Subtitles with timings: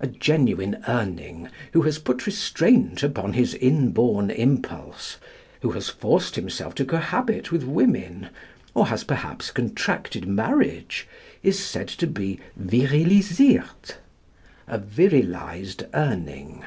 [0.00, 5.18] A genuine Urning, who has put restraint upon his inborn impulse,
[5.60, 8.30] who has forced himself to cohabit with women,
[8.72, 11.06] or has perhaps contracted marriage,
[11.42, 13.96] is said to be Virilisirt
[14.66, 16.64] a virilised Urning.